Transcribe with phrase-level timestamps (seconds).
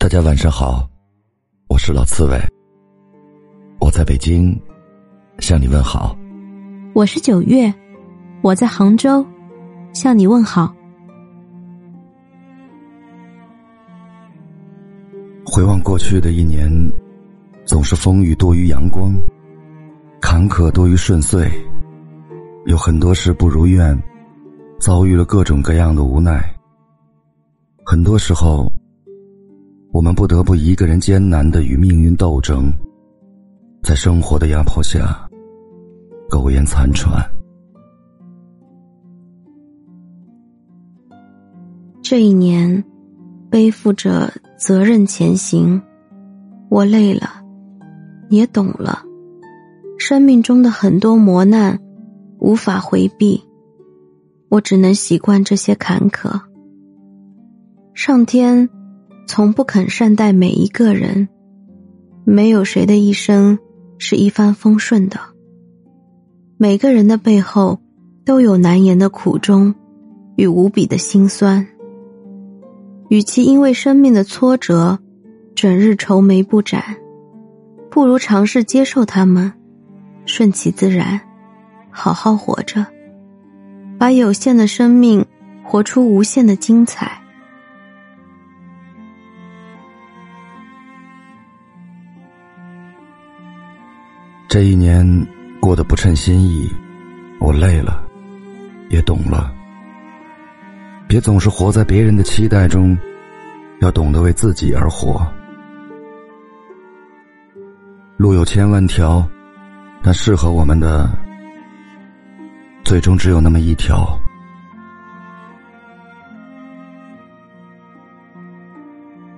[0.00, 0.88] 大家晚上好，
[1.68, 2.40] 我是老刺猬，
[3.80, 4.56] 我在北京
[5.40, 6.16] 向你问好。
[6.94, 7.74] 我是九月，
[8.40, 9.26] 我在杭州
[9.92, 10.72] 向你问好。
[15.44, 16.70] 回望过去的一年，
[17.66, 19.12] 总是风雨多于阳光，
[20.20, 21.50] 坎坷多于顺遂，
[22.66, 24.00] 有很多事不如愿，
[24.78, 26.40] 遭遇了各种各样的无奈。
[27.84, 28.72] 很多时候。
[29.90, 32.70] 我们不得不一个人艰难的与命运斗争，
[33.82, 35.28] 在生活的压迫下
[36.28, 37.10] 苟延残喘。
[42.02, 42.84] 这一年，
[43.50, 45.80] 背负着责任前行，
[46.68, 47.42] 我累了，
[48.28, 49.02] 也懂了，
[49.98, 51.78] 生命中的很多磨难
[52.38, 53.42] 无法回避，
[54.50, 56.38] 我只能习惯这些坎坷。
[57.94, 58.68] 上天。
[59.28, 61.28] 从不肯善待每一个人，
[62.24, 63.58] 没有谁的一生
[63.98, 65.20] 是一帆风顺的。
[66.56, 67.78] 每个人的背后
[68.24, 69.74] 都有难言的苦衷
[70.36, 71.66] 与无比的辛酸。
[73.10, 74.98] 与其因为生命的挫折
[75.54, 76.82] 整日愁眉不展，
[77.90, 79.52] 不如尝试接受他们，
[80.24, 81.20] 顺其自然，
[81.90, 82.86] 好好活着，
[83.98, 85.24] 把有限的生命
[85.62, 87.20] 活出无限的精彩。
[94.58, 95.06] 这一年
[95.60, 96.68] 过得不称心意，
[97.38, 98.02] 我累了，
[98.88, 99.54] 也懂了。
[101.06, 102.98] 别总是活在别人的期待中，
[103.78, 105.24] 要懂得为自己而活。
[108.16, 109.24] 路有千万条，
[110.02, 111.08] 但适合我们的，
[112.82, 114.08] 最终只有那么一条。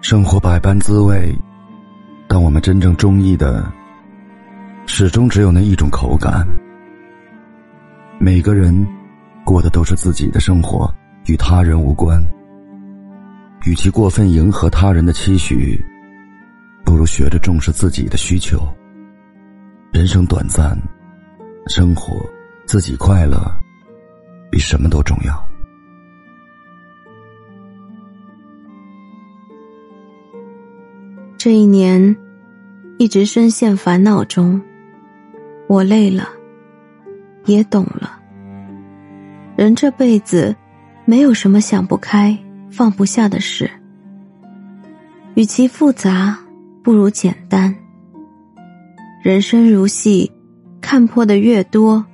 [0.00, 1.32] 生活百般滋味，
[2.26, 3.72] 但我们真正中意的。
[4.86, 6.46] 始终只有那一种口感。
[8.18, 8.86] 每个人
[9.44, 10.92] 过的都是自己的生活，
[11.26, 12.22] 与他人无关。
[13.66, 15.82] 与其过分迎合他人的期许，
[16.84, 18.60] 不如学着重视自己的需求。
[19.92, 20.78] 人生短暂，
[21.66, 22.14] 生活
[22.66, 23.40] 自己快乐，
[24.50, 25.48] 比什么都重要。
[31.38, 32.16] 这一年，
[32.98, 34.60] 一直深陷烦恼中。
[35.66, 36.28] 我累了，
[37.46, 38.20] 也懂了。
[39.56, 40.54] 人这辈子，
[41.04, 42.36] 没有什么想不开、
[42.70, 43.70] 放不下的事。
[45.34, 46.38] 与其复杂，
[46.82, 47.74] 不如简单。
[49.22, 50.30] 人生如戏，
[50.80, 52.04] 看破的越多，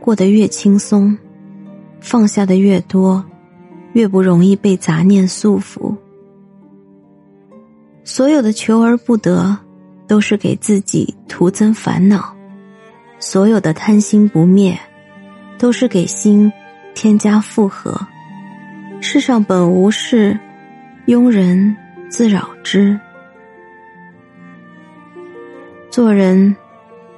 [0.00, 1.16] 过得越轻松；
[2.00, 3.24] 放下的越多，
[3.92, 5.94] 越不容易被杂念束缚。
[8.02, 9.56] 所有的求而不得，
[10.06, 12.34] 都是给自己徒增烦恼。
[13.20, 14.78] 所有的贪心不灭，
[15.58, 16.52] 都是给心
[16.94, 17.98] 添加负荷。
[19.00, 20.38] 世上本无事，
[21.06, 21.76] 庸人
[22.08, 22.98] 自扰之。
[25.90, 26.54] 做人，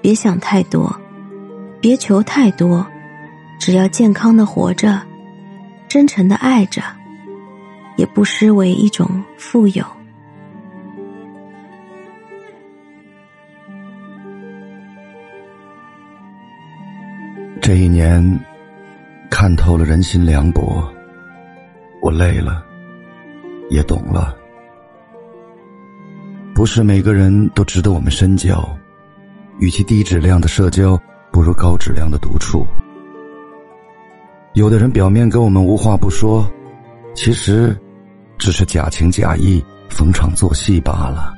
[0.01, 0.95] 别想太多，
[1.81, 2.87] 别求太多，
[3.59, 5.01] 只要健康的活着，
[5.87, 6.83] 真诚的爱着，
[7.97, 9.85] 也不失为一种富有。
[17.71, 18.21] 这一年，
[19.31, 20.85] 看透了人心凉薄，
[22.03, 22.65] 我累了，
[23.69, 24.37] 也懂了。
[26.53, 28.69] 不是每个人都值得我们深交，
[29.61, 31.01] 与其低质量的社交，
[31.31, 32.67] 不如高质量的独处。
[34.55, 36.45] 有的人表面跟我们无话不说，
[37.15, 37.81] 其实
[38.37, 41.33] 只是假情假意、逢场作戏罢了。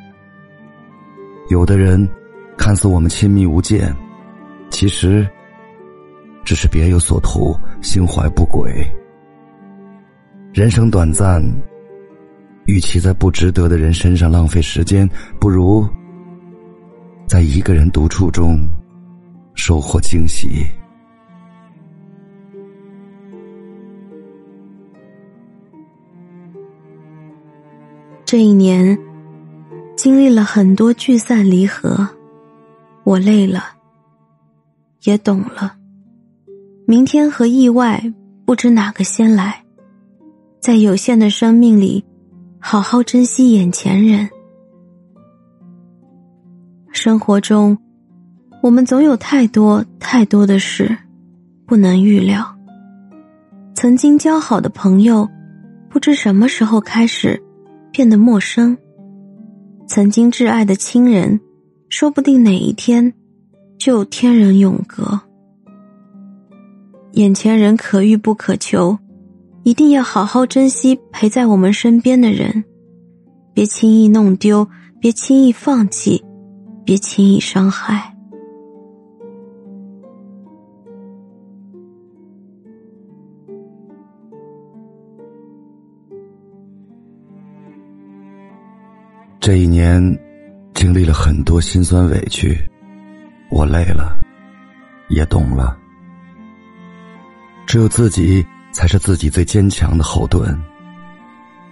[1.51, 2.09] 有的人
[2.57, 3.95] 看似我们亲密无间，
[4.71, 5.29] 其实。
[6.45, 8.87] 只是别有所图，心怀不轨。
[10.53, 11.43] 人生短暂，
[12.67, 15.09] 与其在不值得的人身上浪费时间，
[15.41, 15.89] 不如
[17.27, 18.59] 在一个人独处中
[19.55, 20.67] 收获惊喜。
[28.25, 28.99] 这一年，
[29.97, 32.09] 经历了很多聚散离合，
[33.05, 33.63] 我累了，
[35.03, 35.77] 也懂了。
[36.85, 38.03] 明天和意外，
[38.45, 39.63] 不知哪个先来。
[40.61, 42.05] 在有限的生命里，
[42.59, 44.29] 好好珍惜眼前人。
[46.91, 47.79] 生活中，
[48.63, 50.97] 我们总有太多太多的事，
[51.67, 52.45] 不能预料。
[53.75, 55.29] 曾经交好的朋友，
[55.89, 57.41] 不知什么时候开始
[57.93, 58.77] 变得陌生；
[59.87, 61.41] 曾经挚爱的亲人，
[61.89, 63.13] 说不定哪一天
[63.79, 65.21] 就天人永隔。
[67.13, 68.99] 眼前人可遇不可求，
[69.65, 72.65] 一定要好好珍惜陪在我们身边的人，
[73.53, 74.67] 别轻易弄丢，
[74.99, 76.25] 别轻易放弃，
[76.87, 78.09] 别轻易伤害。
[89.39, 90.01] 这一年，
[90.73, 92.57] 经历了很多辛酸委屈，
[93.51, 94.17] 我累了，
[95.11, 95.82] 也懂了。
[97.73, 100.55] 只有自己才是自己最坚强的后盾，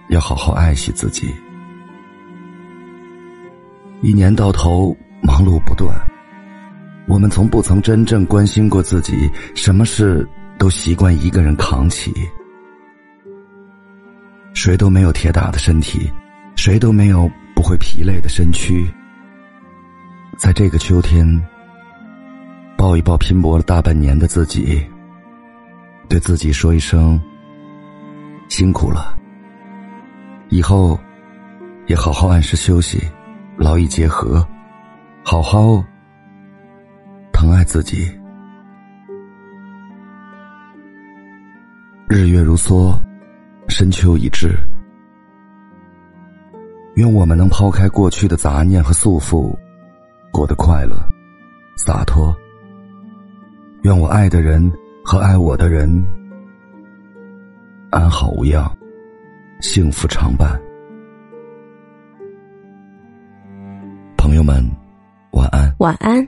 [0.09, 1.31] 要好好爱惜自己。
[4.01, 5.95] 一年到头忙碌不断，
[7.07, 10.27] 我们从不曾真正关心过自己，什么事
[10.57, 12.11] 都习惯一个人扛起。
[14.55, 16.11] 谁都没有铁打的身体，
[16.55, 17.29] 谁都没有。
[17.53, 18.91] 不会疲累的身躯，
[20.35, 21.23] 在这个秋天，
[22.75, 24.81] 抱一抱拼搏了大半年的自己，
[26.11, 27.17] 对自己说一声
[28.49, 29.17] 辛苦了。
[30.49, 30.99] 以后
[31.87, 33.01] 也好好按时休息，
[33.55, 34.45] 劳逸结合，
[35.23, 35.81] 好好
[37.31, 38.11] 疼爱自己。
[42.09, 42.93] 日月如梭，
[43.69, 44.53] 深秋已至。
[46.95, 49.57] 愿我们能抛开过去的杂念和束缚，
[50.29, 50.97] 过得快乐、
[51.77, 52.35] 洒脱。
[53.83, 54.69] 愿我爱的人
[55.03, 55.89] 和爱我的人
[57.89, 58.71] 安好无恙，
[59.59, 60.59] 幸福常伴。
[64.15, 64.63] 朋友们，
[65.31, 65.73] 晚安。
[65.79, 66.25] 晚安。